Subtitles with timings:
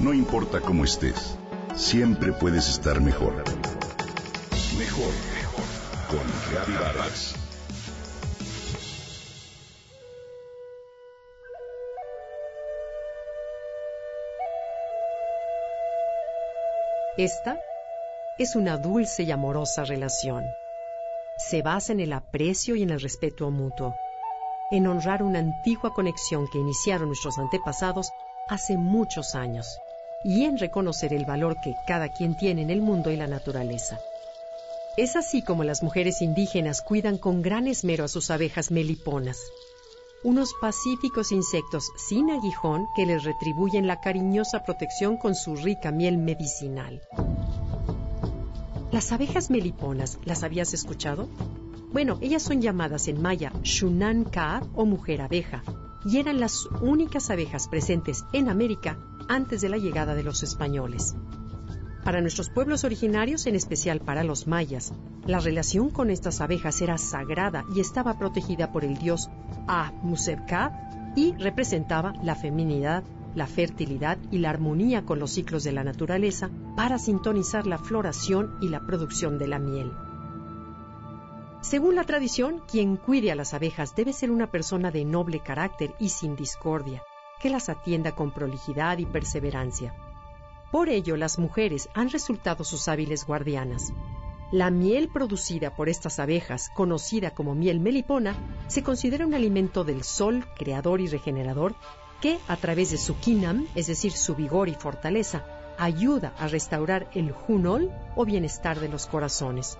[0.00, 1.36] No importa cómo estés,
[1.76, 3.34] siempre puedes estar mejor.
[4.78, 5.64] Mejor, mejor.
[6.08, 7.34] Con Reavivadas.
[17.18, 17.60] Esta
[18.38, 20.46] es una dulce y amorosa relación.
[21.36, 23.94] Se basa en el aprecio y en el respeto mutuo,
[24.70, 28.10] en honrar una antigua conexión que iniciaron nuestros antepasados
[28.48, 29.66] hace muchos años
[30.24, 33.98] y en reconocer el valor que cada quien tiene en el mundo y la naturaleza.
[34.96, 39.40] Es así como las mujeres indígenas cuidan con gran esmero a sus abejas meliponas,
[40.22, 46.18] unos pacíficos insectos sin aguijón que les retribuyen la cariñosa protección con su rica miel
[46.18, 47.00] medicinal.
[48.92, 51.28] Las abejas meliponas, ¿las habías escuchado?
[51.92, 55.62] Bueno, ellas son llamadas en maya Shunan Ka o mujer abeja,
[56.04, 58.98] y eran las únicas abejas presentes en América
[59.30, 61.14] antes de la llegada de los españoles.
[62.04, 64.92] Para nuestros pueblos originarios, en especial para los mayas,
[65.24, 69.30] la relación con estas abejas era sagrada y estaba protegida por el dios
[69.68, 73.04] A Musebka y representaba la feminidad,
[73.36, 78.56] la fertilidad y la armonía con los ciclos de la naturaleza para sintonizar la floración
[78.60, 79.92] y la producción de la miel.
[81.60, 85.94] Según la tradición, quien cuide a las abejas debe ser una persona de noble carácter
[86.00, 87.02] y sin discordia,
[87.40, 89.94] que las atienda con prolijidad y perseverancia.
[90.70, 93.92] Por ello, las mujeres han resultado sus hábiles guardianas.
[94.52, 98.36] La miel producida por estas abejas, conocida como miel melipona,
[98.68, 101.74] se considera un alimento del sol, creador y regenerador,
[102.20, 105.44] que, a través de su kinam, es decir, su vigor y fortaleza,
[105.78, 109.78] ayuda a restaurar el junol o bienestar de los corazones.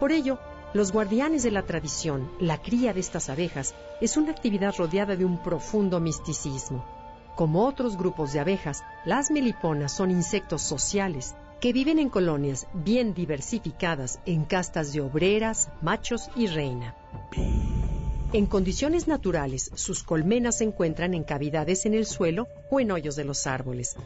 [0.00, 0.38] Por ello,
[0.74, 5.24] los guardianes de la tradición, la cría de estas abejas, es una actividad rodeada de
[5.24, 6.84] un profundo misticismo.
[7.36, 13.14] Como otros grupos de abejas, las meliponas son insectos sociales que viven en colonias bien
[13.14, 16.94] diversificadas en castas de obreras, machos y reina.
[18.32, 23.16] En condiciones naturales, sus colmenas se encuentran en cavidades en el suelo o en hoyos
[23.16, 23.96] de los árboles.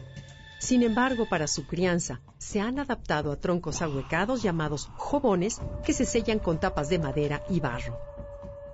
[0.63, 6.05] Sin embargo, para su crianza, se han adaptado a troncos ahuecados llamados jobones que se
[6.05, 7.99] sellan con tapas de madera y barro.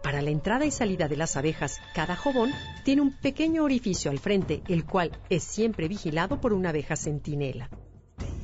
[0.03, 2.53] Para la entrada y salida de las abejas, cada jobón
[2.84, 7.71] tiene un pequeño orificio al frente, el cual es siempre vigilado por una abeja centinela.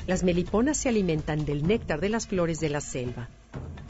[0.07, 3.29] Las meliponas se alimentan del néctar de las flores de la selva.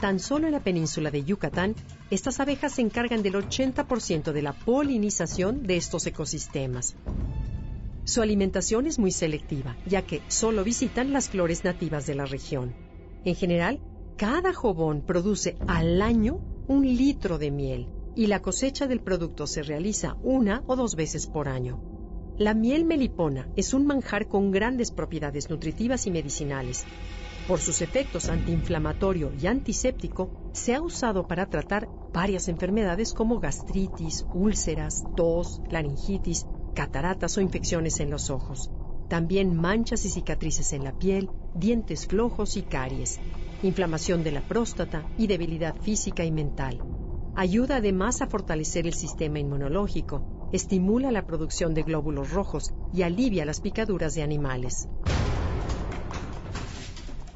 [0.01, 1.75] Tan solo en la península de Yucatán,
[2.11, 6.97] estas abejas se encargan del 80% de la polinización de estos ecosistemas.
[8.05, 12.75] Su alimentación es muy selectiva, ya que solo visitan las flores nativas de la región.
[13.25, 13.79] En general,
[14.15, 19.63] cada jobón produce al año un litro de miel y la cosecha del producto se
[19.63, 21.79] realiza una o dos veces por año.
[22.37, 26.85] La miel melipona es un manjar con grandes propiedades nutritivas y medicinales.
[27.47, 34.25] Por sus efectos antiinflamatorio y antiséptico, se ha usado para tratar varias enfermedades como gastritis,
[34.33, 38.69] úlceras, tos, laringitis, cataratas o infecciones en los ojos.
[39.07, 43.19] También manchas y cicatrices en la piel, dientes flojos y caries,
[43.63, 46.83] inflamación de la próstata y debilidad física y mental.
[47.35, 53.45] Ayuda además a fortalecer el sistema inmunológico, estimula la producción de glóbulos rojos y alivia
[53.45, 54.87] las picaduras de animales.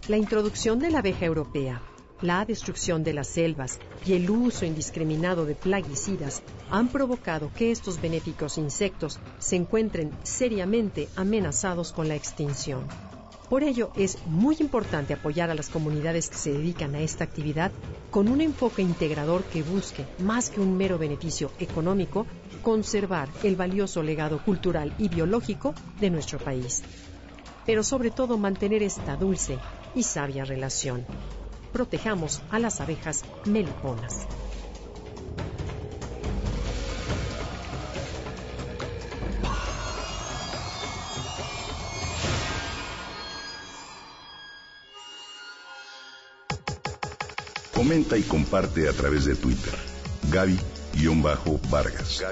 [0.08, 1.82] La introducción de la abeja europea
[2.22, 8.02] la destrucción de las selvas y el uso indiscriminado de plaguicidas han provocado que estos
[8.02, 12.84] benéficos insectos se encuentren seriamente amenazados con la extinción.
[13.50, 17.72] Por ello, es muy importante apoyar a las comunidades que se dedican a esta actividad
[18.12, 22.28] con un enfoque integrador que busque, más que un mero beneficio económico,
[22.62, 26.84] conservar el valioso legado cultural y biológico de nuestro país.
[27.66, 29.58] Pero sobre todo mantener esta dulce
[29.96, 31.06] y sabia relación
[31.72, 34.28] protejamos a las abejas meliponas.
[47.74, 49.74] Comenta y comparte a través de Twitter.
[50.30, 52.24] Gaby-Vargas.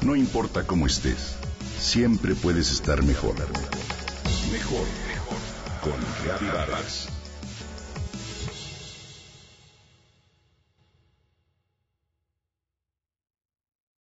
[0.00, 1.36] No importa cómo estés,
[1.78, 3.34] siempre puedes estar mejor.
[4.50, 5.36] Mejor, mejor.
[5.82, 5.92] Con
[6.26, 7.08] Gaby Vargas.